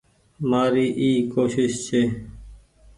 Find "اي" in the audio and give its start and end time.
1.01-1.09